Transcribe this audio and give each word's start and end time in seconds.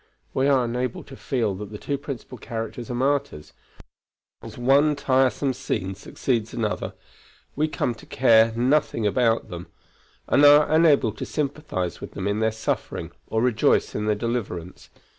We 0.33 0.47
are 0.47 0.63
unable 0.65 1.03
to 1.03 1.15
feel 1.15 1.53
that 1.57 1.69
the 1.69 1.77
two 1.77 1.95
principal 1.95 2.39
characters 2.39 2.89
are 2.89 2.95
martyrs; 2.95 3.53
as 4.41 4.57
one 4.57 4.95
tiresome 4.95 5.53
scene 5.53 5.93
succeeds 5.93 6.55
another, 6.55 6.95
we 7.55 7.67
come 7.67 7.93
to 7.93 8.07
care 8.07 8.51
nothing 8.55 9.03
whatever 9.03 9.27
about 9.29 9.49
them 9.49 9.67
and 10.27 10.43
are 10.43 10.67
unable 10.71 11.11
to 11.11 11.23
sympathize 11.23 12.01
with 12.01 12.13
them 12.13 12.27
in 12.27 12.39
their 12.39 12.51
suffering 12.51 13.11
or 13.27 13.43
rejoice 13.43 13.93
in 13.93 14.07
their 14.07 14.15
deliverance. 14.15 14.89